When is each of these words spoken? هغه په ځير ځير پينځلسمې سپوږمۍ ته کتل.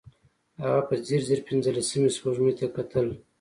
هغه 0.61 0.81
په 0.87 0.93
ځير 1.05 1.21
ځير 1.27 1.39
پينځلسمې 1.47 2.09
سپوږمۍ 2.15 2.53
ته 2.59 2.65
کتل. 2.75 3.07